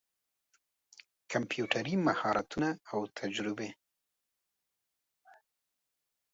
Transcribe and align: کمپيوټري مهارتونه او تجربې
کمپيوټري 1.31 1.95
مهارتونه 2.07 2.69
او 2.91 2.99
تجربې 3.19 3.69